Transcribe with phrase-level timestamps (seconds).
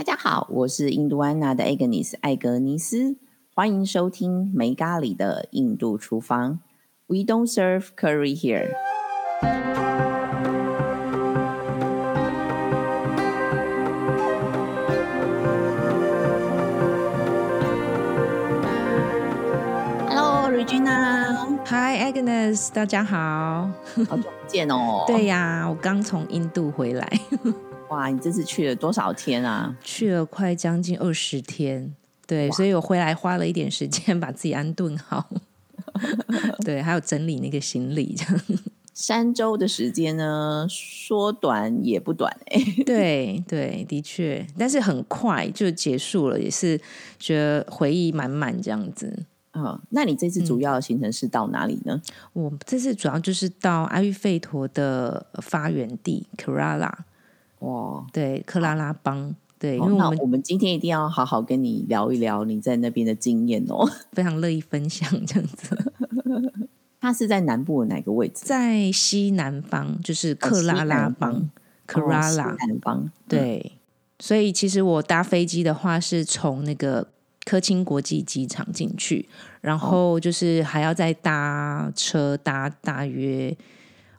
[0.00, 3.18] 大家好，我是印度安娜的艾格尼斯艾格尼斯，
[3.54, 6.60] 欢迎收听没咖喱的印度厨房。
[7.06, 8.70] We don't serve curry here。
[20.08, 21.58] Hello，Regina。
[21.66, 23.70] Hi Agnes，大家好。
[24.08, 25.04] 好久不见哦。
[25.12, 27.06] 对呀，我刚从印度回来，
[27.90, 29.76] 哇，你这次去了多少天啊？
[29.82, 31.94] 去了快将近二十天。
[32.26, 35.28] 对，所以我回来花了一点时间 把自己安顿好。
[36.64, 38.40] 对，还有整理那个行李，这样。
[38.94, 46.78] 三周的时间呢，说短也不短哎、 对对，的确，但是很快就结束了，也是
[47.18, 49.24] 觉得回忆满满这样子。
[49.54, 52.00] 嗯，那你这次主要的行程是到哪里呢？
[52.34, 57.06] 我这次主要就是到阿育吠陀的发源地克拉拉，
[57.60, 59.34] 哇，对，克拉拉邦。
[59.58, 63.86] 对，因好那为我们我们今天一定要好好跟你聊一聊你在那边的经验哦。
[64.12, 65.76] 非常乐意分享这样子。
[66.98, 68.44] 它是在南部的哪个位置？
[68.46, 71.50] 在西南方，就是克拉拉邦，
[71.86, 73.10] 克拉哦拉西，南方。
[73.28, 73.72] 对。
[74.18, 77.08] 所以其实我搭飞机的话，是从那个
[77.46, 79.26] 科钦国际机场进去，
[79.62, 83.54] 然后就是还要再搭车搭大约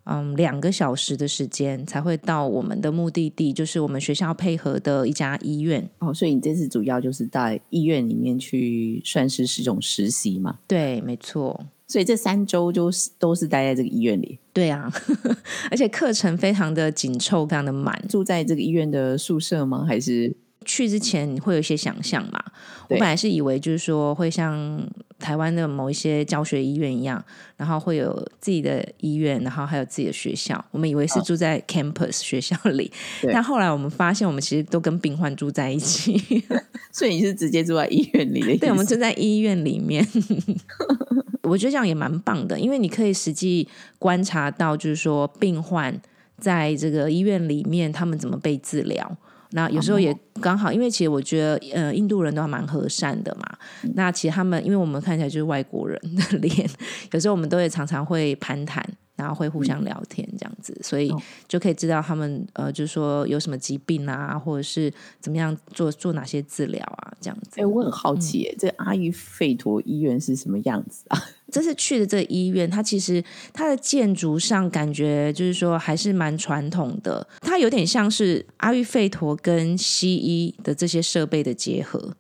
[0.06, 5.90] 嗯两个小时的时间，才会到我们的目的地，就是我们学校配合的一家医院。
[6.00, 10.60] 哦，所以你这次主要就是在医院里面去算是是一种实习嘛？
[10.68, 11.68] 对，没错。
[11.88, 14.90] 所以这三周就是都是待在这个医院里，对啊，
[15.70, 18.02] 而且课程非常的紧凑，非常的满。
[18.08, 19.84] 住在这个医院的宿舍吗？
[19.86, 22.42] 还是去之前会有一些想象嘛？
[22.88, 24.82] 我本来是以为就是说会像
[25.22, 27.24] 台湾的某一些教学医院一样，
[27.56, 30.64] 然后会有自己的医院，然后还有自己的学校。
[30.72, 32.92] 我们以为是住在 campus 学校里，
[33.22, 36.44] 对但后来我们发现，我们其实都跟病患住在一起。
[36.92, 38.60] 所以你是直接住在医院里的意思？
[38.60, 40.06] 对，我们住在医院里面。
[41.44, 43.68] 我觉得这样也蛮棒的，因为你可以实际
[44.00, 46.00] 观察到，就是说病患
[46.38, 49.18] 在这个医院里面他们怎么被治疗。
[49.52, 53.58] 那有时候也刚好，因为其实我觉得，呃，印度人都还蛮和善的嘛。
[53.96, 56.70] 那其实他们，因为我们看起来就是外国人的脸，
[57.12, 58.86] 有时候我们都会常常会攀谈，
[59.16, 67.62] 然后会互相聊天这样子，所以哦就可以知道他们呃，就是说有什么疾病啊，或者是怎么样做做哪些治疗啊，这样子。
[67.62, 71.22] 哎、我很好奇耶，这阿育吠陀医院是什么样子啊？
[71.52, 73.24] 这次去的这个医院，它其实
[73.54, 82.16] 它的建筑上感觉就是说还是蛮传统的，它有点像是阿育吠陀跟西医的这些设备的结合。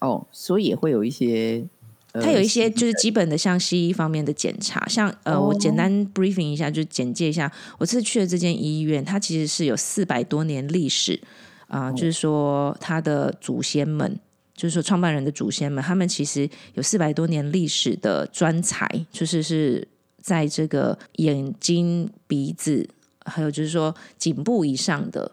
[0.00, 1.64] 哦，所以也会有一些，
[2.12, 11.20] 呃它有一些就是基本的像西医方面的检查，像呃，哦我简单 briefing 一下，就简介一下，我这次去的这间医院，它其实是有四百多年历史
[11.68, 14.18] 啊、就是说它的祖先们。
[14.60, 19.88] 就是说，创办人的祖先们，他们其实有四百多年历史的专才，就是是
[20.20, 22.86] 在这个眼睛、鼻子，
[23.24, 25.32] 还有就是说颈部以上的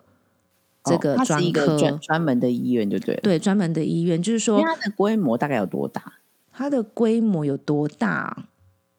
[0.85, 3.21] 这个专科，专专门的医院，就对不。
[3.21, 6.13] 对专门的医院，就是说它的规模大概有多大？
[6.53, 8.45] 它的规模有多大？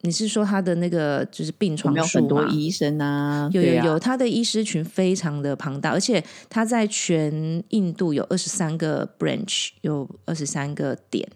[0.03, 3.51] 你是说他的那个就是病床数很多吗医生啊？
[3.53, 11.29] 有有有，他的医师群非常的庞大，而且他在全印度有二十三个 branch，有二十三个点。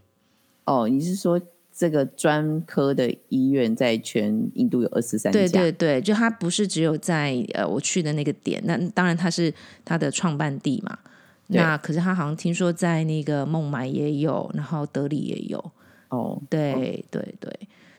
[0.65, 1.41] 哦，你是说
[1.75, 5.41] 这个专科的医院在全印度有二十三家？
[5.41, 9.53] 对对对，就他不是只有在呃我去的那个点，那当然他是
[9.85, 10.97] 他的创办地嘛。
[11.49, 15.73] 那可是他好像听说在那个孟买也有，然后德里也有。
[16.09, 17.53] 哦，对对对，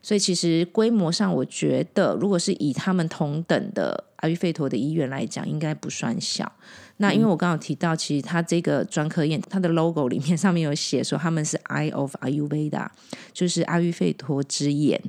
[0.04, 6.52] 所以其实规模上，我觉得如果是以他们同等的阿育吠陀的医院来讲，应该不算小。
[6.98, 12.90] 那因为我刚刚提到，其实它这个专科院，它的 logo 里面 上面有写说他们是 Eye of Ayurveda，
[13.32, 15.02] 就是阿育吠陀之眼。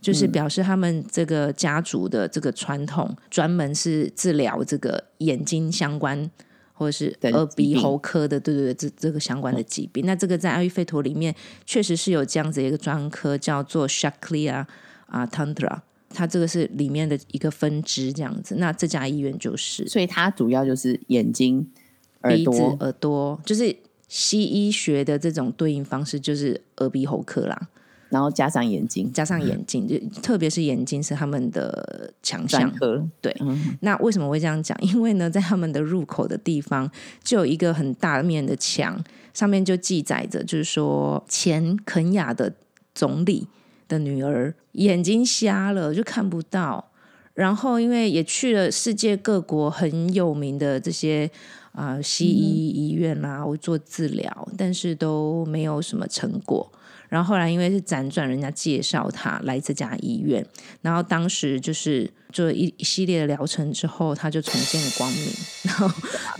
[0.00, 6.30] 就是表示他们这个家族的这个传统，专门是治疗这个眼睛相关
[6.78, 10.06] 或者是耳鼻喉科的，对对对，这这个相关的疾病。
[10.06, 11.34] 那这个在阿育吠陀里面
[11.66, 14.64] 确实是有这样子一个专科，叫做 Shakliya
[15.06, 15.80] 啊 Tantra，
[16.10, 18.54] 它这个是里面的一个分支这样子。
[18.54, 21.68] 那这家医院就是所以它主要就是眼睛、
[22.22, 22.76] 耳鼻子、朵。
[22.78, 23.74] 耳朵，就是
[24.06, 27.68] 西医学的这种对应方式，就是耳鼻喉科啦，
[28.10, 32.72] 然后加上眼睛加上眼睛，就特别是眼睛是他们的强项。
[33.20, 34.76] 对嗯，那为什么会这样讲？
[34.80, 36.90] 因为呢，在他们的入口的地方
[37.22, 39.02] 就有一个很大面的墙，
[39.34, 42.52] 上面就记载着，就是说前肯雅的
[42.94, 43.46] 总理
[43.86, 46.90] 的女儿眼睛瞎了，就看不到。
[47.34, 51.30] 然后因为也去了世界各国很有名的这些
[51.78, 56.68] 啊、西医医院啦，我做治疗，但是都没有什么成果。
[57.08, 60.44] 然后后来因为是辗转人家介绍他来这家医院，
[60.82, 65.22] 然后当时就是做一一系列的疗程之后，他就重见光明。
[65.64, 65.88] 然后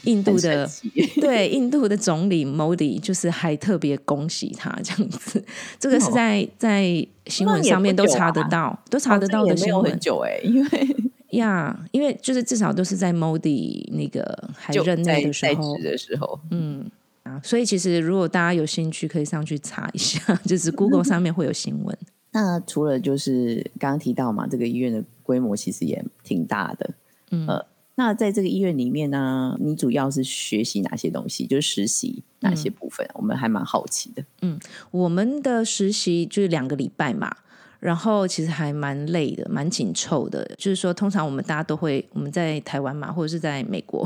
[0.03, 0.69] 印度的
[1.23, 5.43] 对印度的总理 Modi 就是还特别恭喜他这样子，
[5.79, 6.85] 这个是在在
[7.27, 9.99] 新闻上面都查得到，都查得到的新闻很。
[10.01, 10.97] 久哎、因为
[11.31, 16.91] 呀因为就是至少都是在 Modi 那个还就任在内的时候的时候，嗯
[17.25, 21.99] 啊，所以其实如果大家有兴趣，可以上去查一下，就是 Google 上面会有新闻。
[22.33, 26.91] 那除了就是刚刚提到嘛，这个医院的规模其实也挺大的，
[27.31, 27.67] 嗯呃，
[27.97, 31.47] 那在这个医院里面呢，你主要是学习哪些东西？
[31.47, 33.09] 就是实习哪些部分？
[33.15, 34.25] 我们还蛮好奇的。
[34.43, 34.59] 嗯
[34.91, 37.35] 我们的实习就是两个礼拜嘛，
[37.81, 40.45] 然后其实还蛮累的，蛮紧凑的。
[40.57, 44.01] 就是说，通常我们大家都会，我们在台湾嘛，或者是在美国，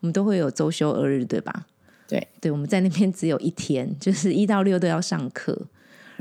[0.00, 1.66] 我们都会有周休二日，对吧？
[2.08, 5.56] 对，对，我们在那边只有一天，就是一到六都要上课，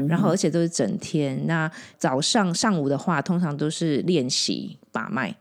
[0.07, 1.45] 然后而且都是整天。
[1.47, 5.35] 那早上上午的话，通常都是练习把脉，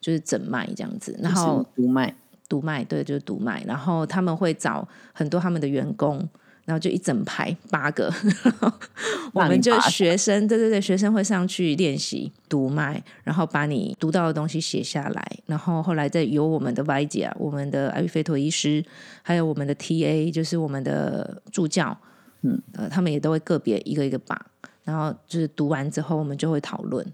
[0.00, 2.14] 就是整脉这样子，然后就是读脉，
[2.48, 3.62] 读脉，对，就是读脉。
[3.64, 6.28] 然后他们会找很多他们的员工，
[6.66, 8.12] 然后就一整排八个，
[9.32, 18.84] 我们就学生，对对对，学生会上去练习读麦，然后把你读到的东西写下来，然后后来再由我们的 i d 我们的艾维菲托医师，
[19.22, 21.96] 还有我们的 TA，就是我们的助教，
[22.42, 24.44] 嗯，呃，他们也都会个别一个一个把，
[24.84, 27.06] 然后就是读完之后，我们就会讨论。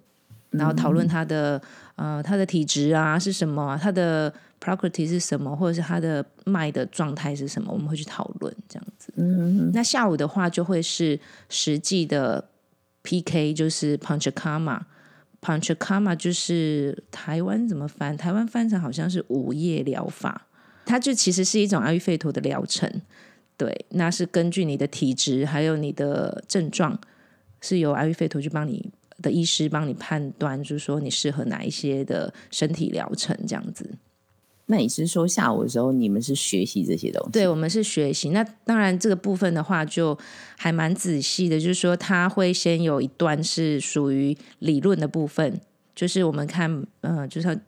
[0.50, 1.58] 然后讨论他的、
[1.96, 4.30] 呃他的体质啊是什么啊，他的
[4.62, 9.12] property 是什么，或者是它的卖的状态是什么，我们会去讨论这样子。
[9.16, 11.18] 嗯，那下午的话就会是
[11.48, 12.48] 实际的
[13.02, 14.80] PK，就是 Punchakama。
[15.40, 18.16] Punchakama 就是台湾怎么翻？
[18.16, 20.46] 台湾翻成好像是午夜疗法，
[20.84, 22.88] 它就其实是一种阿育吠陀的疗程。
[23.56, 26.96] 对，那是根据你的体质还有你的症状，
[27.60, 28.88] 是由阿育吠陀去帮你
[29.20, 33.90] 的医师帮你判断，就是说你适合哪一些的身体疗程这样子。
[34.66, 37.32] 那你是说下午的时候你们是学习这些东西？
[37.32, 38.30] 对，我们是学习。
[38.30, 40.16] 那当然，这个部分的话就
[40.56, 45.60] 还蛮仔细的，就是说他会先有一段是属于理论的部分，
[45.94, 47.60] 就是我们看，呃，就是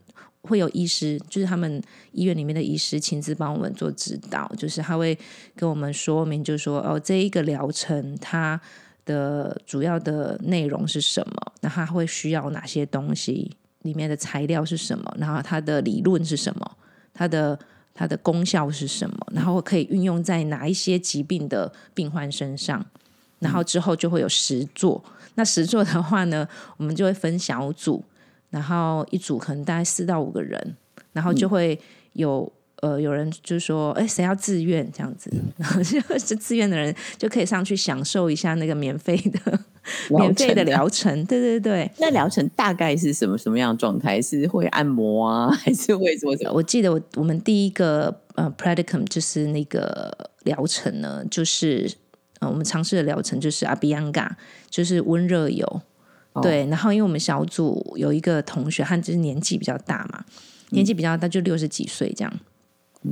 [0.42, 1.82] 会有医师，就是他们
[2.12, 5.18] 医院里面的医师亲自帮我们做指导，就是他会
[5.56, 8.60] 跟我们说明，就是说哦，这一个疗程它
[9.04, 13.50] 的主要的内容是什么，那他会需要哪些东西，
[13.82, 16.76] 里面的材料是什么，然后它的理论是什么，
[17.14, 17.58] 它的
[17.94, 22.84] 它的功效是什么，然后可以运用在哪一些疾病的病患身上，
[23.38, 25.02] 然后之后就会有实作。
[25.36, 26.46] 那实作的话呢，
[26.76, 28.04] 我们就会分小组，
[28.50, 30.76] 然后一组可能大概四到五个人，
[31.12, 31.80] 然后就会
[32.12, 32.52] 有。
[32.82, 39.58] 呃，有人就说，哎，谁要自愿这样子，然后就 是自愿的人就可以上去享受一下那个免费的
[40.10, 41.90] 免费的疗疗程，对对对。
[41.98, 44.20] 那疗程大概是什么什么样的状态？
[44.20, 46.52] 是会按摩啊， 还是会做什么？
[46.52, 51.90] 我记得我我们第一个呃 predicum 就是那个疗程呢，就是
[52.40, 54.36] 呃我们尝试的疗程就是阿比安嘎，
[54.70, 55.66] 就是温热油。
[56.32, 60.24] 哦对，然后因为我们小组有一个同学，他就是年纪比较大嘛，
[60.70, 62.32] 年纪比较大，就六十几岁这样。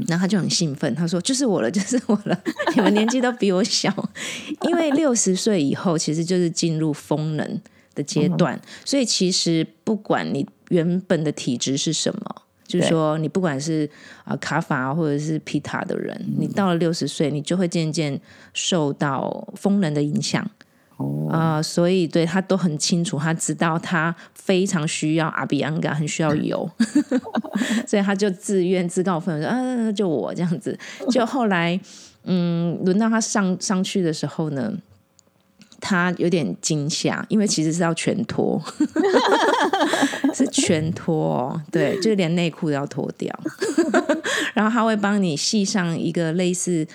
[0.09, 2.43] 然后他就很兴奋，他说：“就是我了，就是我了！
[2.75, 3.93] 你们年纪都比我小，
[4.69, 7.61] 因为六十岁以后其实就是进入风能
[7.95, 13.89] 的阶段，所以其实不管你原本的体质是什么，就是说你不管是
[14.25, 18.19] 啊、卡法或者是皮塔的人，你到了六十岁，你就会渐渐
[18.55, 20.49] 受到风能的影响。
[21.31, 26.69] 啊、所以对他都很清楚，他知道他非常需要阿比安嘎，很需要油，
[27.89, 29.51] 所以他就自愿自告奋勇说
[29.89, 30.79] ：“啊，就我这样子。”
[31.11, 31.79] 就后来，
[32.25, 34.73] 嗯，轮到他上上去的时候呢，
[35.81, 38.63] 他有点惊吓，因为其实是要全脱，
[40.35, 43.35] 是全脱哦，对，就是连内裤都要脱掉，
[44.55, 46.87] 然后他会帮你系上一个类似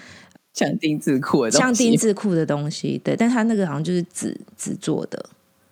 [0.58, 5.24] 像丁字裤的东西，像丁字裤的东西，对，但他那个好像就是纸纸做的，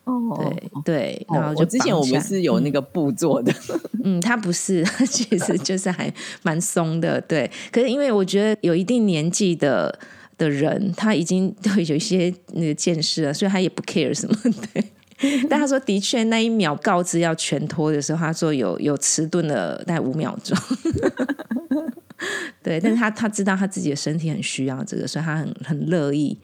[0.04, 3.52] 哦，对对，哦然后就我之前我们是有那个布做的，
[4.06, 6.14] 嗯，它不是，它其实就是还
[6.44, 7.50] 蛮松的，对。
[7.72, 9.98] 可是因为我觉得有一定年纪的
[10.38, 14.36] 的人，他已经都有一些那个见识了，所以他也不 care 什么，
[14.72, 14.86] 对。
[15.50, 20.56] 但他说，的确那一秒告知要全脱的时候，他说有有迟钝了大概五秒钟。
[22.64, 26.38] 对，但是他他知道他自己的身体很需要这个，所以他很很乐意，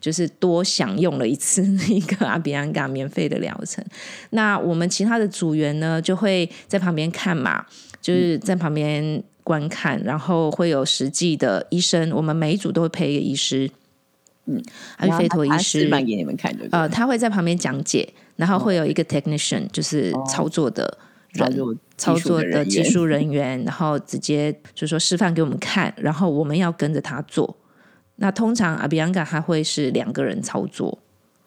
[0.00, 3.84] 就是多享用了一次那个阿比安嘎免费的疗程。
[4.30, 7.64] 那我们其他的组员呢，就会在旁边看嘛，
[8.00, 13.70] 就是在旁边观看，然后会有实际的医生，我们每一组都会配一个医师。
[14.48, 14.62] 嗯，
[14.98, 16.78] 阿育吠陀医他师示范给你们看，对不对？
[16.78, 20.98] 呃，他会在旁边讲解，然后会有一个 technician，就是操作的
[21.36, 27.56] 人，操作操作的技技术人员然后直接就是说示范给我们看，然后我们要跟着他做。
[28.16, 30.98] 那通常阿比安嘎他会是两个人操作，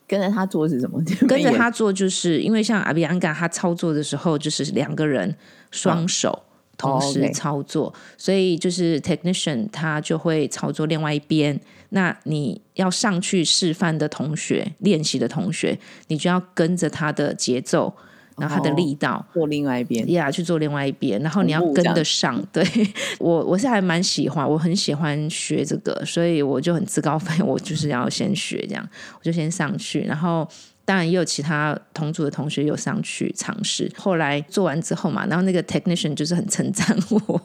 [0.07, 1.03] 跟着他做是什么？
[1.27, 5.35] 跟着他做，就是因为像阿比安嘎他操作的时候，就是两个人
[5.71, 6.43] 双手
[6.77, 11.59] 同哦时操作，所以就是 technician 他就会操作另外一边。
[11.89, 15.75] 那你要上去示范的同学、练习的同学，
[16.07, 17.91] 你就要跟着他的节奏，
[18.39, 19.25] 然后他的哦力道。
[19.33, 20.09] 做另外一边。
[20.11, 22.41] 呀去做另外一边，然后你要跟得上。
[22.51, 22.63] 对
[23.19, 30.47] 我，我是还蛮喜欢，我很喜欢学这个，所以我就很自告奋勇， 我就是要先学这样，我就先上去，然后。
[30.85, 37.41] 当然也有其他同组的同学有上去尝试，后来做完之后嘛，然后那个 technician 就是很称赞我，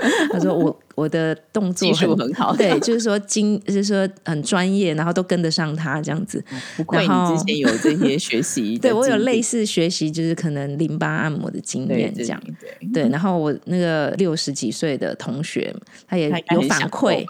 [0.32, 6.42] 他说我我的动作技术很好对，就是说精，就是说很专业，然后都跟得上他这样子。
[6.76, 12.42] 不愧然后你之前有这些学习 对我有类似学习，就是可能淋巴按摩的经验这样。
[12.60, 15.74] 对对，然后我那个六十几岁的同学，
[16.06, 17.24] 他也有反馈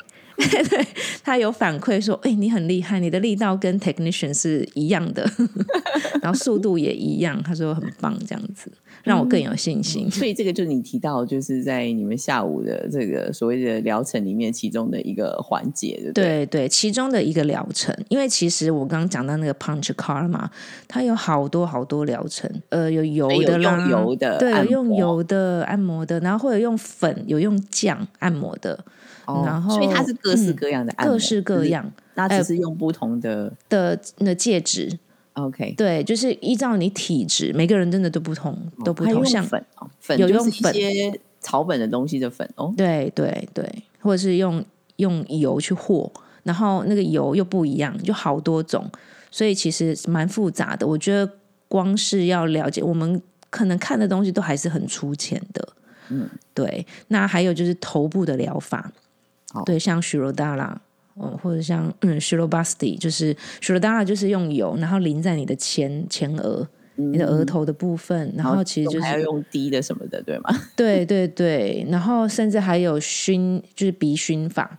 [1.23, 5.29] 他有反馈说：“哎、你很厉害，你的力道跟 technician 是一样的，
[6.23, 8.71] 然后速度也一样。”他说很棒，这样子
[9.05, 10.11] 让我更有信心。
[10.11, 16.69] 所以这个就是你提到，就是在你们下午的这个所谓的疗程里面，其中的一个环节，对不对？
[16.69, 20.51] 其中的一个疗程，因为其实我刚刚讲到那个 punch card 嘛，
[20.89, 28.79] 它有好多好多疗程，呃，有油的啦，用油的对，有用油的按摩的，然后会有用粉，有用酱按摩的，
[29.33, 33.53] 哦然后所以它是各式嗯各样的按摩，各式各样那只是用不同的。
[33.69, 34.99] 的那戒指。
[35.35, 39.25] OK，对，就是依照你体质，每个人真的都不同，都不同。
[39.25, 42.75] 像粉哦，粉有用粉些草本的东西的粉哦。
[42.77, 43.67] 对对对，
[44.01, 44.63] 或者是用
[44.97, 46.13] 用油去和，
[46.43, 48.85] 然后那个油又不一样，就好多种，
[49.31, 50.87] 所以其实蛮复杂的。
[50.87, 51.27] 我觉得
[51.67, 55.67] 光是要了解，我们可能看的东西都还是很粗浅的。
[56.11, 56.87] 嗯，对。
[57.09, 58.93] 那还有就是头部的疗法
[59.53, 60.81] 好，对，像许罗达拉。
[61.15, 63.77] 嗯，或者像嗯 s h i r o b a s t i 就是 s h i r
[63.77, 70.45] o d a r a 就是用油，然后淋在你的前前额、你的额头的部分，然后其实就是还要用滴的什么的，对吗？
[70.75, 74.79] 对对对，然后甚至还有熏，就是鼻熏法。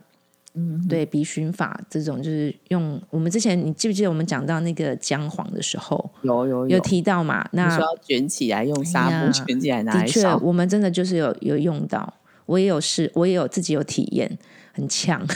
[0.54, 7.48] 嗯，对，鼻熏法这种就是用我们之前，你记不记得我们讲到那个姜黄的时候，有有有提到嘛？
[7.52, 12.12] 那说要卷起来，用哎纱布卷起来拿的确，我们真的就是有有用到，
[12.46, 14.36] 我也有试，我也有自己有体验，
[14.74, 15.26] 很呛。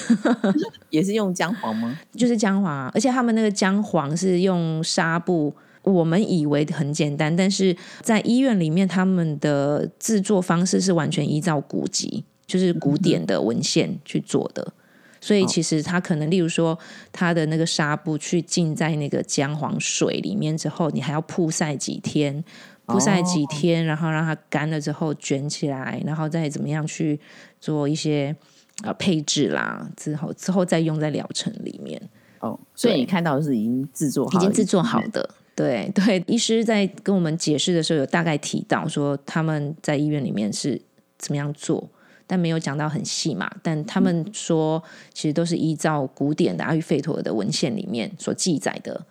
[0.90, 1.98] 也是用姜黄吗？
[2.12, 5.54] 就是姜黄啊，而且他们那个姜黄是用纱布。
[5.84, 14.74] 我们以为很简单，但是在医院里面，他们的制作方式是完全依照古籍，就是古典的文献去做的。
[15.18, 16.78] 所以其实它可能，例如说，
[17.10, 22.44] 它的那个纱布去浸在那个姜黄水里面之后，你还要曝晒几天，
[22.84, 27.18] 曝晒几天，然后让它干了之后卷起来，然后再怎么样去
[27.60, 28.34] 做一些
[28.82, 32.00] 呃配置啦，之后之后再用在疗程里面。
[32.40, 35.00] 哦，所以你看到的是已经制作好，已经制作好。
[35.12, 35.28] 的。
[35.56, 40.80] 对对，医师在跟我们解释的时候，有大概提到说他们在医院里面是
[41.18, 41.90] 怎么样做，
[42.28, 43.50] 但没有讲到很细嘛。
[43.60, 44.80] 但他们说，
[45.12, 49.04] 其实都是依照古典的阿育吠陀的文献里面所记载的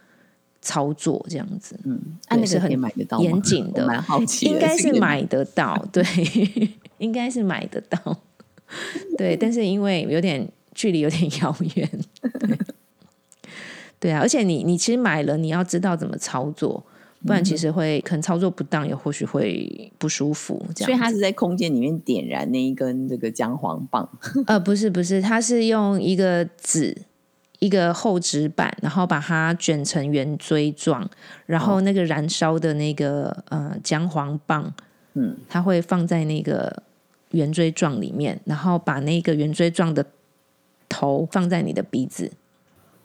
[0.62, 1.78] 操作，这样子。
[1.84, 6.02] 嗯，按那个可以对是很严谨的 我蛮好奇的，应该是买得到，对，
[7.00, 8.22] 应该是买得到，
[9.18, 11.90] 对，但是因为有点距离有点遥远，
[12.40, 12.58] 对，
[14.00, 16.84] 对啊，而且你你其实买了，你要知道怎么操作，
[17.26, 20.92] 不然其实会可能操作不当，也或许会不舒服，这样。
[20.92, 24.10] 所以它是在空间里面点燃那一根这个姜黄棒，
[24.48, 26.96] 呃，不是不是，它是用一个纸。
[27.60, 31.10] 一个厚纸板，然后把它卷成圆锥状，
[31.48, 34.72] 然后那个燃烧的那个呃姜黄棒，
[35.16, 36.84] 嗯，它会放在那个
[37.38, 40.04] 圆锥状里面，然后把那个圆锥状的
[40.90, 42.32] 头放在你的鼻子，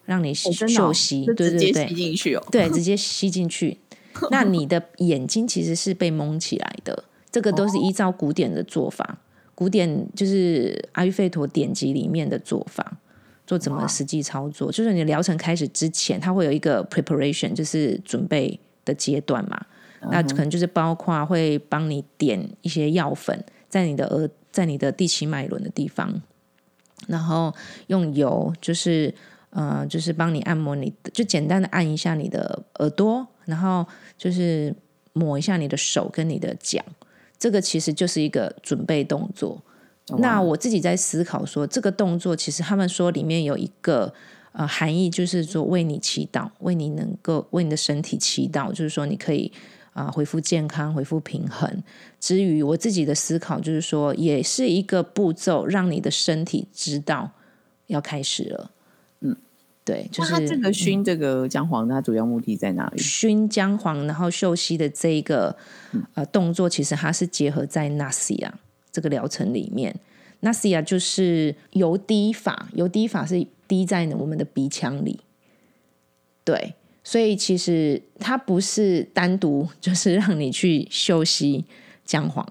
[0.06, 2.46] 让你哦真的哦嗅吸，就对对直接吸对，进去哦。
[2.50, 3.78] 对，直接吸进去。
[4.30, 9.18] 那你的眼睛其实是被蒙起来的，这个都是依照古典的做法，
[9.54, 12.98] 古典就是阿育吠陀典籍里面的做法。
[13.44, 14.70] 做怎么实际操作？
[14.70, 19.60] 就是你疗程开始之前，它会有一个 preparation，就是准备的阶段嘛。
[20.10, 26.20] 那可能就是包括会帮你点一些药粉在你的额，在你的第七脉轮的地方，
[27.08, 27.54] 然后
[27.86, 29.14] 用油，就是
[29.48, 33.86] 呃，就是帮你按摩你的，就简单的按一下你的耳朵，然后
[34.18, 34.74] 就是
[35.14, 36.84] 抹一下你的手跟你的脚。
[37.38, 39.58] 这个其实就是一个准备动作。
[40.18, 44.12] 那我自己在思考说，这个动作其实他们说里面有一个
[44.52, 49.50] 呃含义，就是说为你祈祷，为你能够为你的身体祈祷，就是说你可以
[49.92, 51.82] 啊、恢复健康、恢复平衡。
[52.18, 57.30] 至于我自己的思考，就是说也是一个步骤，让你的身体知道
[57.88, 58.70] 要开始了。
[59.20, 59.36] 嗯，
[59.84, 62.98] 对，就是这个熏这个姜黄，它主要目的在哪里？
[62.98, 65.56] 熏姜黄，然后嗅吸的这一个
[66.14, 68.50] 呃动作，其实它是结合在 Nasia
[68.90, 69.94] 这个疗程里面。
[70.40, 75.20] Nasia 就是油滴法，油滴法是滴在我们的鼻腔里，
[76.44, 81.64] 对，所以其实它不是单独就是让你去休息
[82.04, 82.46] 姜黄，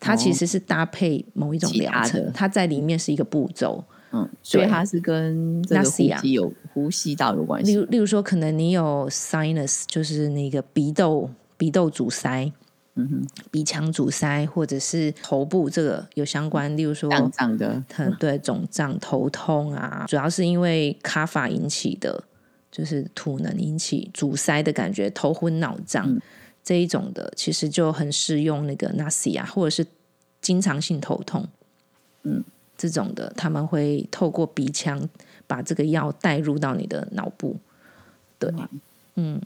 [0.00, 3.84] 它其实是搭配某一种其疗程，它在里面是一个步骤。
[4.14, 7.72] 嗯，所以它是跟这个呼吸有呼吸道有关系。
[7.72, 12.52] 例如，例如说，可能你有 sinus，就是那个鼻窦鼻窦阻塞，
[12.96, 22.22] 嗯哼，鼻腔阻塞，或者是头部这个有相关，例如说胀胀的，很对肿胀、头痛啊，主要是因为卡法引起的，
[22.72, 26.20] 就是土能引起阻塞的感觉，头昏脑胀、嗯。
[26.64, 29.84] 这一种的，其实就很适用那个 Nasia，或者是
[30.40, 31.44] 经常性头痛，
[32.22, 32.40] 嗯，
[32.76, 35.08] 这种的，他们会透过鼻腔
[35.48, 37.56] 把这个药带入到你的脑部，
[38.38, 38.48] 对，
[39.16, 39.40] 嗯，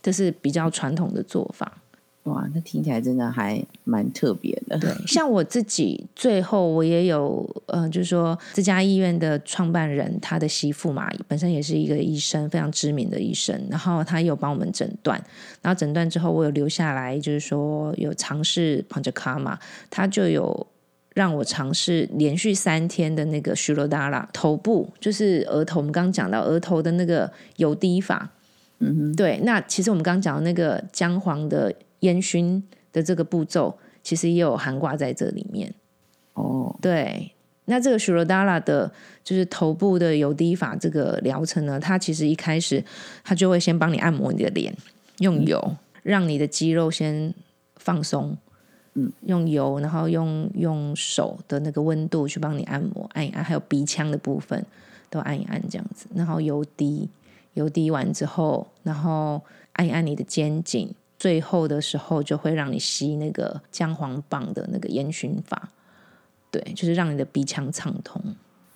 [0.00, 1.82] 这是比较传统的做法。
[2.24, 4.78] 哇，那听起来真的还蛮特别的。
[4.78, 15.22] 对， 像我自己，最后我也有，呃，就是说这家医院的创办人，他的媳妇嘛，本身也是一个医生，非常知名的医生，然后他有帮我们诊断，
[15.60, 19.58] 然后诊断之后，我有留下来，就是说有尝试 Panchakama，
[19.90, 20.66] 他就有
[21.12, 28.30] 让我尝试连续三天的那个 h d a r a 头部，就是额头，我们刚刚讲到额头的那个油滴法，
[28.78, 31.72] 嗯哼，对，那其实我们刚刚讲到那个姜黄的
[32.04, 35.74] 烟熏的这个步骤，其实也有含挂在这里面。
[36.34, 37.32] 哦，对，
[37.64, 38.90] 那这个 s h u r o d a r a 的，
[39.22, 42.82] 就是头部的油滴法这个疗程呢，它其实一开始
[43.22, 44.74] 它就会先帮你按摩你的脸，
[45.18, 47.34] 用油、让你的肌肉先
[47.76, 48.36] 放松。
[48.96, 54.64] 嗯，用油，然后用用手的那个温度去帮你按摩，按一按，还有鼻腔的部分
[55.10, 57.08] 都按一按这样子，然后油滴，
[57.54, 65.70] 油滴完之后，然后按一按你的肩颈，最后的时候就会让你吸那个姜黄棒的那个烟熏法，
[66.50, 68.22] 对，就是让你的鼻腔畅通。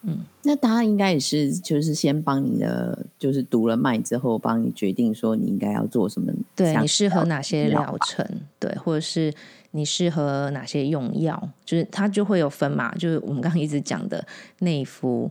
[0.01, 8.27] 嗯那他应该也是，就是先帮你的，就是读了脉之后，帮你决定说你应该要做什么，对你适合哪些疗疗程，
[8.59, 9.31] 对，或者是
[9.73, 14.27] 你适合哪些用药，就是它就会有分嘛，就是我们刚刚一直讲的
[14.61, 15.31] 内服、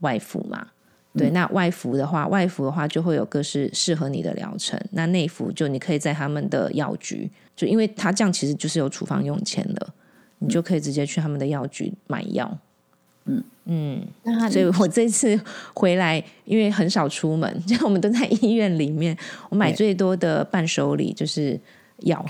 [0.00, 0.66] 外服嘛。
[1.16, 4.78] 对，那外服的话，外服的话就会有各式适合你的疗程。
[4.92, 9.86] 那内服就你可以在他们的药局，就因为它这样其实就是有处方用签的，
[10.38, 12.58] 你就可以直接去他们的药局买药。
[13.24, 15.38] 嗯嗯，那所以我这次
[15.74, 19.16] 回来，因为很少出门， 就我们都在医院里面，
[19.48, 21.58] 我买最多的伴手礼就是
[22.00, 22.24] 药，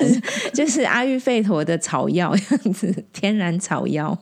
[0.54, 4.18] 就是阿育吠陀的草药这样子，天然草药。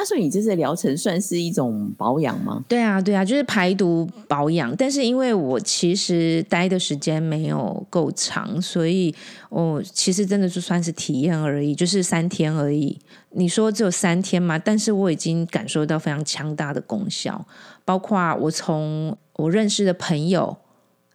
[0.00, 2.64] 那所以你这次疗程算是一种保养吗？
[2.68, 4.72] 对啊，对啊，就是排毒保养。
[4.76, 9.12] 但是因为我其实待的时间没有够长，所以
[9.50, 12.96] 我其实真的就算是体验而已，就是三天而已。
[13.30, 14.56] 你说只有三天嘛？
[14.56, 17.44] 但是我已经感受到非常强大的功效，
[17.84, 20.56] 包括我从我认识的朋友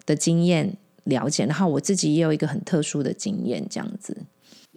[0.06, 4.17] 的经验了解，然后我自己也有一个很特殊的经验，这样子。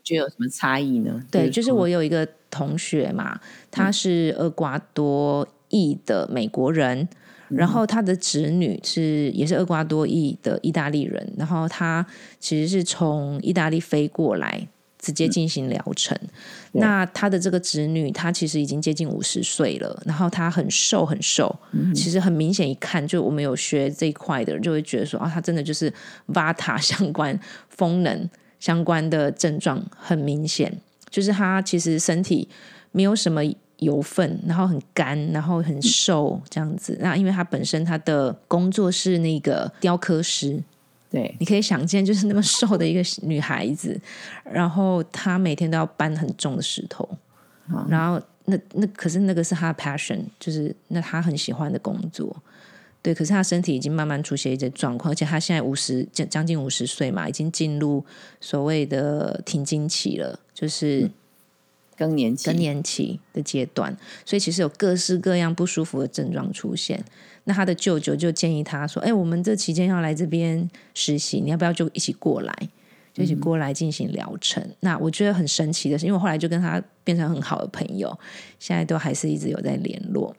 [0.04, 1.20] 觉得有什么差异呢？
[1.32, 2.24] 对，就是我有一个
[2.56, 3.38] 同学嘛，
[3.70, 7.08] 他是厄瓜多裔的美国人，
[7.48, 12.06] 然后他的侄女是也是厄瓜多裔的意大利人，然后他
[12.40, 14.68] 其实是从意大利飞过来。
[14.98, 16.18] 直接进行疗程，
[16.72, 21.54] 对那他的这个侄女，她其实已经接近五十岁了，然后她很瘦很瘦，
[21.94, 25.92] 其实很明显一看，就我们有学这一块的人就会觉得说，啊，她真的就是
[26.32, 27.38] Vata 相关
[27.68, 30.80] 风能相关的症状很明显，
[31.16, 32.46] 就是她其实身体
[32.92, 33.40] 没有什么
[33.78, 36.94] 油分，然后很干，然后很瘦这样子。
[37.00, 40.62] 那因为她本身她的工作是那个雕刻师，
[41.10, 43.98] 对，你可以想见，就是那么瘦的一个女孩子，
[44.44, 47.08] 然后她每天都要搬很重的石头，
[47.68, 52.36] 啊然后那那可是那个是她的 passion，就是那她很喜欢的工作。
[53.00, 58.04] 对，可是她身体已经慢慢出现一些状况，而且她现在五十将将近五十岁嘛，已经进入
[58.38, 61.10] 所谓的停经期了，就是
[61.96, 67.04] 更年期，更年期的阶段，所以其实有各式各样不舒服的症状出现。
[67.44, 72.52] 那他的舅舅就建议他说：“哎，我们这期间要来这边实习，你要不要就一起过来？
[73.12, 74.62] 就一起过来进行疗程。
[74.80, 78.18] 那我觉得很神奇的是，因为我后来就跟他变成很好的朋友，
[78.58, 80.34] 现在都还是一直有在联络。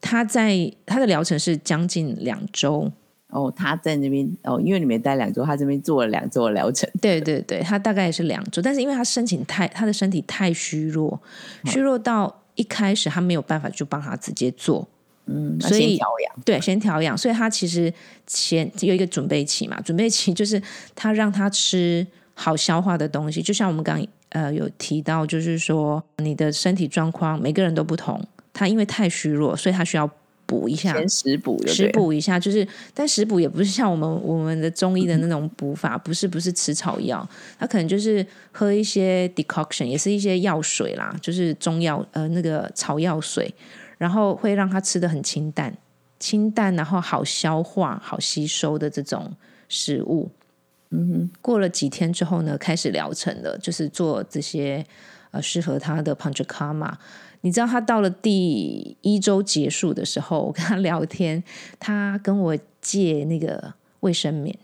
[0.00, 2.90] 他在他的疗程是将近两周，
[3.30, 6.88] 哦，他在那边哦，因为你没待两周，他这边做了两周的疗程。
[7.00, 11.20] 对对对，他大概也是两周，但是因为他身体太他的身体太虚弱，
[11.66, 14.86] 虚弱到一开始他没有办法就帮他直接做，
[15.26, 16.42] 嗯，所以先调养。
[16.44, 17.92] 对，先调养，所以他其实
[18.26, 20.60] 前有一个准备期嘛，准备期就是
[20.94, 28.20] 他让他吃好消化的东西，就像我们刚刚呃有提到，就是说你的身体状况每个人都不同，
[28.52, 30.10] 他因为太虚弱，所以他需要
[30.50, 37.24] 补一下，先食补食补一下，就是但食补也不是像我们我们的中医的那种补法，不是不是吃草药，
[37.56, 43.54] 它可能就是喝一些 decoction，也是一些药水啦，就是中药呃那个草药水，
[43.96, 45.72] 然后会让他吃的很清淡，
[46.18, 49.32] 清淡然后好消化、好吸收的这种
[49.68, 50.28] 食物。
[50.90, 54.84] 嗯哼，过了几天之后呢，开始疗程了，就是做这些
[55.30, 56.92] 呃适合他的 panchakama。
[57.42, 61.42] 你知道他到了第一周结束的时候，我跟他聊天，
[61.78, 64.56] 他跟我借那个卫生棉，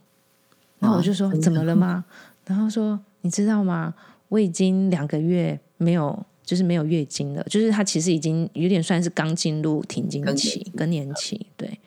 [0.79, 2.05] 然后我就说、啊怎么了吗？
[2.47, 3.95] 然后说你知道吗？
[4.29, 11.79] 我已经两个月没有，就是没有月经了，就是他其实已经有点算是刚进入停经期、更年期，对。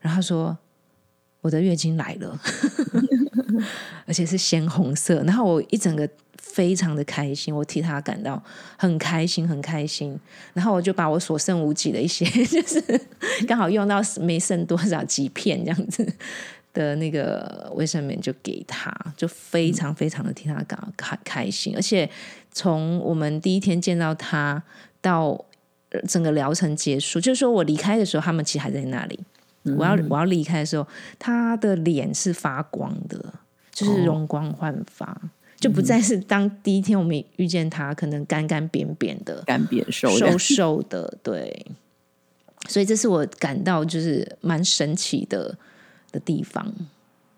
[0.00, 0.56] 然后他说
[1.40, 2.38] 我的月经来了，
[4.06, 6.08] 而且是鲜红色，然后我一整个
[6.56, 8.42] 非常的开心，我替他感到
[8.78, 10.18] 很开心，很开心。
[10.54, 12.80] 然后我就把我所剩无几的一些， 就是
[13.46, 16.10] 刚好用到没剩多少几片这样子
[16.72, 21.76] 的那个卫生棉就给他，就非常非常的替他感到开开心。
[21.76, 22.08] 而且
[22.50, 24.62] 从我们第一天见到他
[25.02, 25.38] 到
[25.90, 29.20] 呃整个疗程结束，就是说我离开的时候，他们其实还在那里。
[29.76, 30.86] 我要我要离开的时候，
[31.18, 33.20] 他的脸是发光的，
[33.72, 35.20] 就是容光焕发，
[35.66, 41.66] 就不再是当第一天我们遇见他，可能干干扁扁的、干扁瘦瘦的，瘦的，对。
[42.68, 45.56] 所以这是我感到就是蛮神奇的
[46.10, 46.72] 的地方。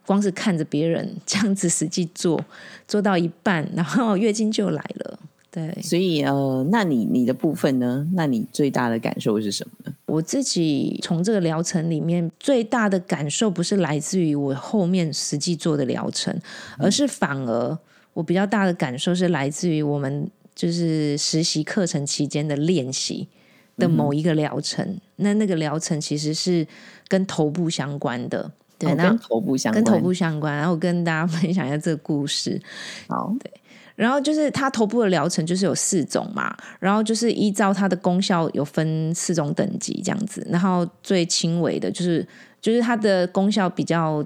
[0.06, 2.42] 光是看着别人这样子实际做，
[2.86, 5.18] 做到一半，然后月经就来了。
[5.50, 8.06] 对所以呃，那你你的部分呢？
[8.14, 9.92] 那你最大的感受是什么呢？
[10.06, 16.38] 我自己从这个疗程里面最大的感受，不是来自于我后面实际做的疗程，
[16.78, 17.78] 而是反而
[18.18, 23.28] 我比较大的感受是来自于我们就是实习课程期间的练习
[23.76, 24.98] 的某一个疗程。
[25.16, 26.66] 那那个疗程其实是
[27.06, 30.52] 跟头部相关的，对，哦那、跟头部相关，跟头部相关。
[30.52, 32.60] 然后我跟大家分享一下这个故事。
[33.06, 33.52] 好，对
[33.94, 42.26] 然后就是它头部的疗程就是有四种嘛，然后就是依照它的功效有分四种等级这样子，然后最轻微的就是
[42.60, 44.24] 就是它的功效比较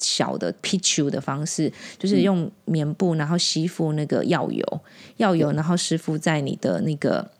[0.00, 4.80] 小的 p i c h u 的方式，就是用棉布然后吸附那个药油，
[5.18, 7.30] 药油然后湿敷在你的那个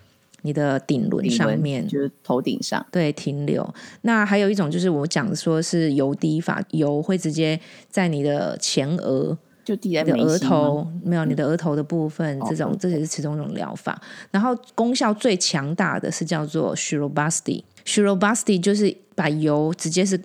[0.42, 3.68] 你的顶轮上面，就是头顶上，对，停留。
[4.02, 9.36] 那还有一种就是我讲说是油滴法，油会直接在你的前额。
[9.62, 14.00] 就滴在你的额头没有你的额头的部分，哦这种这也是其中一种疗法。
[14.30, 16.74] 然后功效最强大的是叫做。
[16.74, 20.20] Shirobasti 就是把油直接是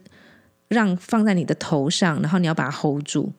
[0.67, 3.31] 让放在你的头上，然后你要把它 hold 住。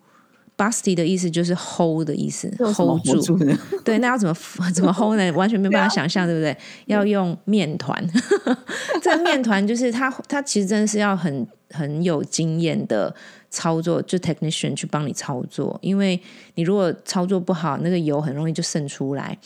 [0.58, 3.20] busty 的意思就是 hold 的意思，hold 住。
[3.20, 3.38] 住？
[3.84, 4.34] 对，那要怎么
[4.72, 5.30] 怎么 hold 呢？
[5.32, 6.56] 完全没办法想象，对不对？
[6.86, 8.02] 要用面团，
[9.02, 13.14] 这个面团就是它，它其实真的是要很很有经验的
[13.50, 16.18] 操作，就 technician 去帮你操作，因为
[16.54, 19.36] 你如果操作不好，那个油很容易就渗出来。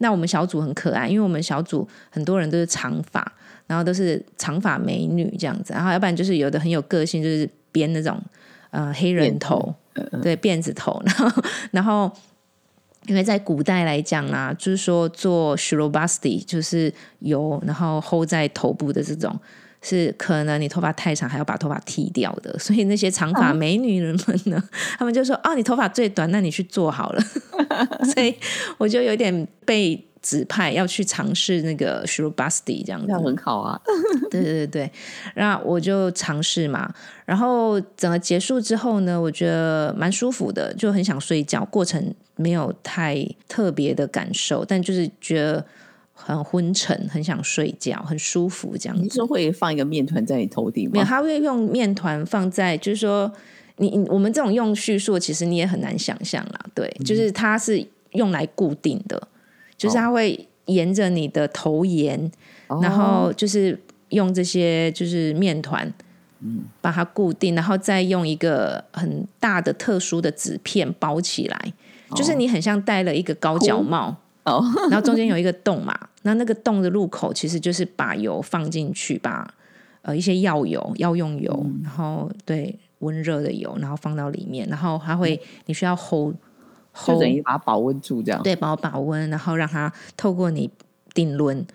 [0.00, 3.32] 那我们小组很可爱，因为我们小组很多人都是长发，
[3.68, 8.20] 然后都是长发美女这样子，然后要不然就是有的很有个性，就是编那种
[8.70, 9.72] 呃黑人头，
[10.20, 12.10] 对辫子头， 然后然后。
[13.06, 19.34] 因为在古代来讲啊，就是说做 shirobasti 就是油，然后 hold 在头部的这种，
[19.80, 22.58] 是可能你头发太长还要把头发剃掉的。
[22.58, 24.62] 所以那些长发美女人们呢，
[24.98, 27.22] 他们就说：“哦，你头发最短，那你去做好了。”
[28.12, 28.34] 所以
[28.76, 33.18] 我就有点被指派要去尝试那个 shirobasti 这样子那。
[33.20, 33.80] 很好啊，
[34.30, 34.92] 对对对对，
[35.34, 36.92] 然后我就尝试嘛，
[37.24, 41.64] 然后整个结束之后呢，我觉得蛮舒服的，就很想睡觉。
[41.66, 45.64] 过程没有太特别的感受，但就是觉得
[46.14, 49.02] 很昏沉，很想睡觉，很舒服这样子。
[49.02, 51.08] 你是说会放一个面团在你头顶没有，吗？
[51.08, 53.30] 他会用面团放在，就是说
[53.76, 56.66] 你你我们这种用叙述，其实你也很难想象啦。
[56.74, 59.28] 对，就是它是用来固定的，
[59.78, 62.30] 就是它会沿着你的头沿。
[62.82, 65.90] 然后就是用这些就是面团
[66.40, 71.72] 嗯，把它固定，然后再用一个很大的特殊的纸片包起来，
[72.14, 74.14] 就是你很像戴了一个高脚帽。
[74.44, 79.50] 哦， 然后中间有一个洞嘛，那那个洞的入口其实就是把油放进去，把
[80.02, 86.34] 呃一些药油、药用油，然后对温热的油，然后放到里面，然后它会你需要 hold
[87.06, 88.42] 就等于把它保温住这样。
[88.42, 90.70] 对，把我保温，然后让它透过你
[91.14, 91.66] 顶轮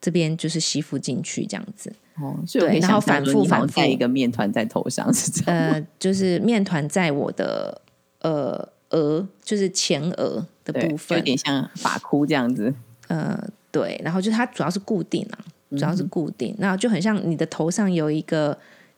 [0.00, 1.92] 这边就是吸附进去这样子。
[2.20, 5.60] 哦，对然后想反复反复一个面团在头上是这样。
[5.72, 7.82] 呃，就是面团在我的
[8.20, 12.72] 呃额，就是前额的部分有点像发箍这样子。
[13.08, 13.38] 呃，
[13.70, 15.38] 对，然后就是它主要是固定啊，
[15.70, 18.56] 主要是固定，那就很像你的头上有一个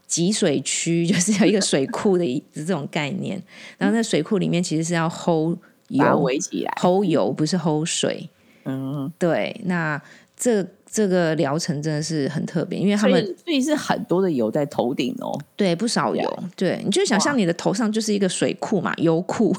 [0.09, 3.41] 集水区， 就是有一个水库的一 这种概念。
[3.77, 5.57] 然后那水库里面其实是要 hold
[5.89, 6.73] 油围起来。
[6.81, 8.29] ，hold 油不是 hold 水。
[8.65, 10.01] 嗯，对，那
[10.37, 15.33] 这这个疗程真的是很特别，因为他所们以所以是很多的油在头顶哦。
[15.57, 19.57] 对不少油，对，你就想象你的头上就是一个水库嘛，油库，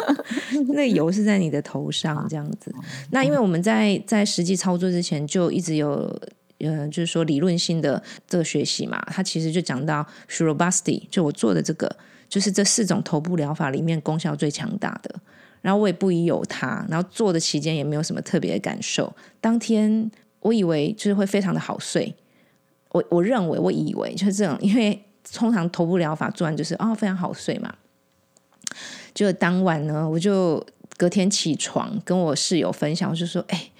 [0.74, 2.70] 那油是在你的头上这样子。
[3.10, 6.14] 那因为我们在在实际操作之前就一直有
[6.64, 11.94] 呃，就是说理论性的这个学习嘛，它其实就讲到 shirobasi，就我做的这个，
[12.28, 15.14] 就是这四种头部疗法里面功效最强大的。
[15.60, 19.10] 然后我也不疑有它，然后做的期间也没有什么特别的感受。
[19.40, 22.14] 当天我以为就是会非常的好睡，
[22.90, 27.74] 我我认为我以为就是这种，因为通常头部疗法做完就是哦非常好睡嘛。
[29.14, 30.62] 就当晚呢，我就
[30.98, 33.70] 隔天起床跟我室友分享，我就说：“哎、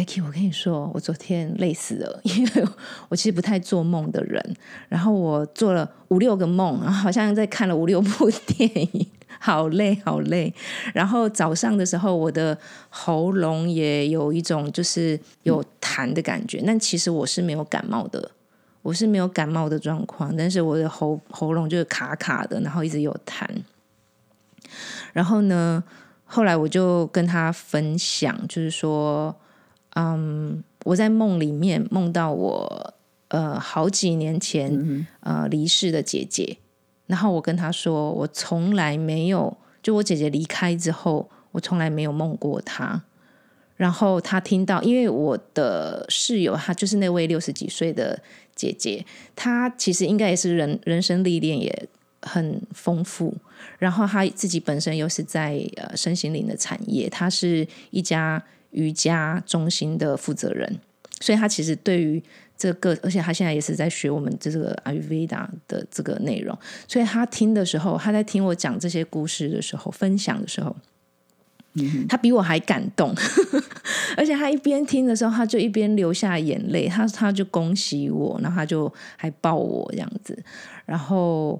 [0.00, 2.64] e c k y 我跟你说，我昨天累死了， 因为
[3.10, 4.56] 我其实不太做梦的人，
[4.88, 9.06] 然后我做了五六个梦，然后好像在看了五六部电影，
[9.38, 10.52] 好累好累。
[10.94, 12.56] 然后早上的时候，我的
[12.88, 18.30] 喉咙也有一种就是有痰的感觉，但其实我是没有感冒的。”
[18.82, 23.46] 我是没有感冒的状况，但是我的喉喉咙就是卡卡的，然后一直有痰。
[25.12, 25.80] 然后呢，
[26.24, 29.32] 后来我就跟他分享，就是说，
[29.94, 32.94] 嗯，我在梦里面梦到我
[33.28, 36.56] 呃好几年前、呃离世的姐姐，
[37.06, 43.02] 然后我跟她说，我从来没有，就我姐姐离开之后，我从来没有梦过她。
[43.76, 48.22] 然后她听到，因为我的室友，她就是那位六十几岁的
[48.54, 51.88] 姐姐，她其实应该也是人人生历练也
[52.20, 53.34] 很丰富，
[53.78, 60.78] 然后她自己本身又是在呃身心灵的产业，她是一家瑜伽中心的负责人，
[61.20, 62.22] 所以他其实对于
[62.58, 66.56] 这个，而且他现在也是在学我们这个 Ayurveda 的这个内容，
[66.86, 70.76] 所以他听的时候，他在听我讲这些故事的时候，分享的时候。
[72.06, 73.14] 他比我还感动，
[74.14, 76.86] 而且他一边听的时候，他就一边流下眼泪。
[76.86, 80.38] 他他就恭喜我，然后他就还抱我这样子。
[80.84, 81.58] 然后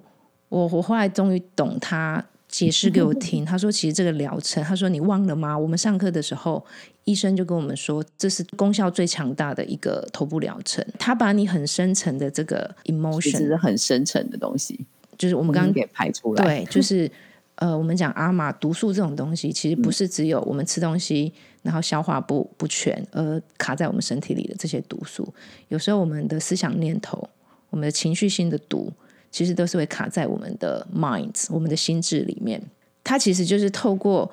[0.51, 3.45] 我我后来终于懂他解释给我 听。
[3.45, 5.59] 他说，其实这个疗程，他说你忘了吗？
[5.59, 6.65] 我们上课的时候，
[7.05, 10.87] 医生就跟我们说，这是功效最强大的一个头部疗程。
[10.99, 14.87] 他把你很深层的这个 emotion，是很深层的东西，
[15.17, 16.45] 就是我们刚刚给排出来。
[16.45, 17.11] 对， 就是
[17.57, 25.33] 呃，我们讲阿玛毒素这种东西，其实不是只有我们吃东西然后消化不不全而卡在我们身体里的这些毒素，
[25.69, 27.29] 有时候我们的思想念头、
[27.71, 28.93] 我们的情绪性的毒，
[29.33, 32.63] 其实都是会卡在我们的 minds、我们的心智里面。
[33.03, 34.31] 它其实就是透过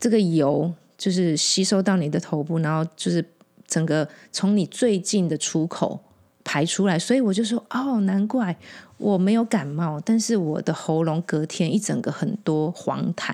[0.00, 3.24] 这个油，就是吸收到你的头部，然后就是
[3.68, 6.00] 整个从你最近的出口
[6.42, 6.98] 排出来。
[6.98, 8.56] 所以我就说，哦，难怪
[8.96, 13.32] 我没有感冒，但是我的喉咙隔天一整个很多黄痰，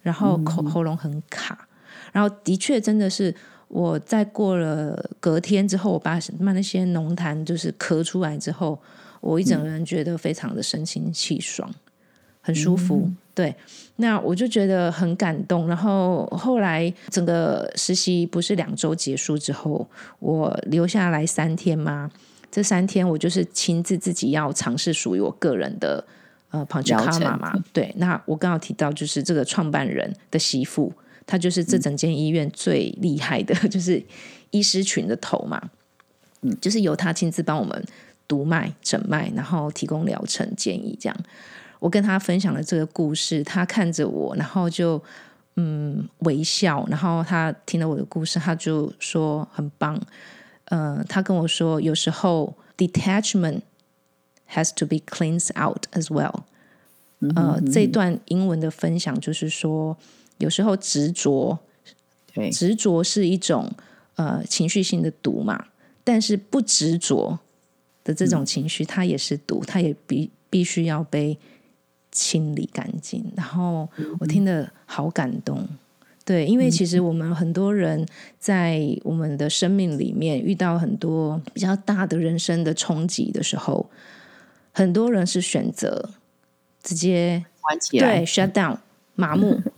[0.00, 1.68] 然后口喉咙很卡，
[2.12, 3.34] 然后的确真的是
[3.68, 8.80] 我在过了隔天之后，我把把那些浓痰就是咳出来之后，
[9.20, 11.72] 我一整个人觉得非常的神清气爽，
[12.40, 13.10] 很舒服。
[13.34, 13.54] 对，
[13.96, 15.66] 那我就觉得很感动。
[15.66, 22.10] 然后后来整个实习不是两周结束之后，我留下来三天吗？
[22.50, 26.04] 这三天我就是亲自自己要尝试属于我个人的
[26.50, 27.64] 呃 p a n c h 疗 k a m a 嘛。
[27.72, 30.92] 对，那我刚刚提到就是这个创办人的媳妇，
[31.24, 34.02] 她就是这整间医院最厉害的， 就是
[34.50, 35.70] 医师群的头嘛。
[36.42, 37.84] 嗯，就是由她亲自帮我们
[38.30, 41.16] 读脉、诊脉，然后提供疗程建议这样。
[41.80, 45.02] 我跟他分享了这个故事，他看着我，然后就
[45.56, 50.00] 嗯微笑，然后他听了我的故事，他就说很棒。
[50.66, 53.62] 呃，他跟我说，有时候 detachment
[54.48, 56.42] has to be cleansed out as well。
[57.34, 59.96] 呃，这段英文的分享就是说，
[60.38, 61.58] 有时候执着，
[62.32, 63.72] 对，执着是一种
[64.14, 65.66] 呃情绪性的毒嘛，
[66.04, 67.38] 但是不执着
[68.12, 71.36] 这种情绪，它也是毒，它也必必须要被
[72.10, 73.24] 清理干净。
[73.36, 75.66] 然后我听得好感动，
[76.24, 78.06] 对，因为其实我们很多人
[78.38, 83.88] 在我们的生命里面遇到很多比较大的人生的冲击的时候，
[84.72, 86.10] 很多人是选择
[86.82, 88.78] 直接关起来，对，shut down，
[89.14, 89.60] 麻木。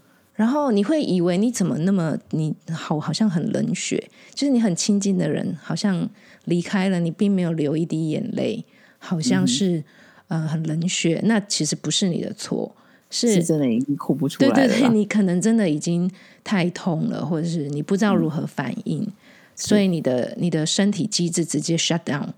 [0.43, 6.11] 然后你会以为你怎么那么你好好像很冷血，就是你很亲近的人好像
[6.47, 8.65] 离开了，你并没有流一滴眼泪，
[8.99, 9.85] 好像是
[10.27, 11.21] 呃很冷血。
[11.23, 12.75] 那其实不是你的错，
[13.09, 14.55] 是真的已经哭不出来了。
[14.57, 16.11] 对对对，你可能真的已经
[16.43, 19.07] 太痛了，或者是你不知道如何反应，
[19.55, 22.31] 所以你的你的身体机制直接 shut down。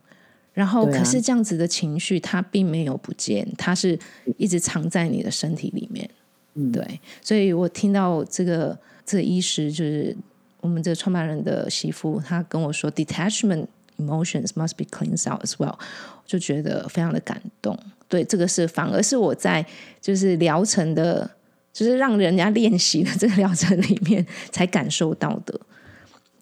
[0.53, 3.99] 然后可是这样子的情绪它并没有不见，它是
[4.37, 6.07] 一直藏在你的身体里面。
[6.55, 10.17] 嗯，对，所以我听到这个这个医师就是
[10.61, 13.67] 我们这个创办人的媳妇，她跟我说，detachment
[13.99, 15.77] emotions must be cleansed out as well，
[16.25, 17.79] 就觉得非常的感动。
[18.09, 19.65] 对，这个是反而是我在
[20.01, 21.29] 就是疗程的，
[21.73, 25.59] 就是让人家练习的这个疗程里面才感受到的。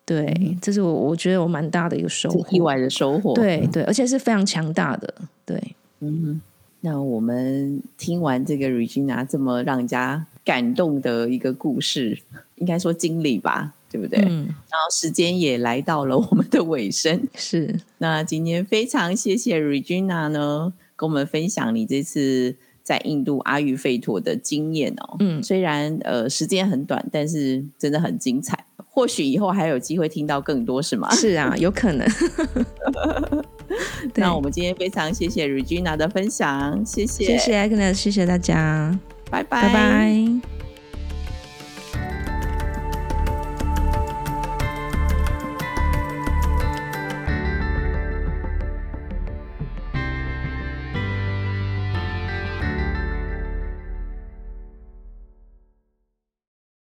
[0.04, 3.32] 对，这是我我觉得我蛮大的一个收获，意外的收获。
[3.34, 5.14] 对对，而且是非常强大的。
[5.46, 6.40] 对，嗯。
[6.84, 12.18] 那我们听完这个 Regina 这么让人家感动的一个故事，
[12.56, 14.18] 应该说经历吧，对不对？
[14.28, 14.46] 嗯。
[14.46, 17.78] 然后时间也来到了我们的尾声，是。
[17.98, 25.16] 那今天非常谢谢 Regina 呢，跟我们分享你这次在印度阿育吠陀的经验哦。
[25.20, 25.40] 嗯。
[25.40, 28.66] 虽然呃时间很短，但是真的很精彩。
[28.94, 31.08] 或许以后还有机会听到更多，是吗？
[31.14, 32.06] 是啊，有可能。
[34.14, 38.98] 那我们今天非常谢谢 Regina 的分享，谢谢，谢谢 Agnes，谢谢大家，
[39.30, 40.61] 拜拜，拜拜。